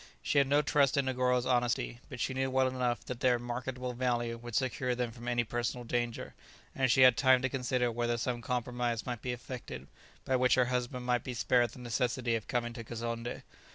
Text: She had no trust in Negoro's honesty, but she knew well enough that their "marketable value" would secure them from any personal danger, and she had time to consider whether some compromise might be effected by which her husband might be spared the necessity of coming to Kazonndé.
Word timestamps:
She 0.23 0.39
had 0.39 0.47
no 0.47 0.63
trust 0.63 0.97
in 0.97 1.05
Negoro's 1.05 1.45
honesty, 1.45 1.99
but 2.09 2.19
she 2.19 2.33
knew 2.33 2.49
well 2.49 2.67
enough 2.67 3.05
that 3.05 3.19
their 3.19 3.37
"marketable 3.37 3.93
value" 3.93 4.35
would 4.39 4.55
secure 4.55 4.95
them 4.95 5.11
from 5.11 5.27
any 5.27 5.43
personal 5.43 5.83
danger, 5.83 6.33
and 6.73 6.91
she 6.91 7.01
had 7.01 7.15
time 7.15 7.43
to 7.43 7.49
consider 7.49 7.91
whether 7.91 8.17
some 8.17 8.41
compromise 8.41 9.05
might 9.05 9.21
be 9.21 9.31
effected 9.31 9.85
by 10.25 10.37
which 10.37 10.55
her 10.55 10.65
husband 10.65 11.05
might 11.05 11.23
be 11.23 11.35
spared 11.35 11.69
the 11.69 11.77
necessity 11.77 12.33
of 12.33 12.47
coming 12.47 12.73
to 12.73 12.83
Kazonndé. 12.83 13.43